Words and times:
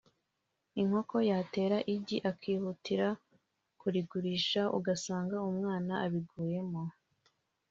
inkoko 0.81 1.15
yatera 1.29 1.77
igi 1.95 2.17
akihutira 2.31 3.07
kurigurisha 3.79 4.61
ugasanga 4.77 5.35
umwana 5.49 5.93
abiguyemo 6.05 6.83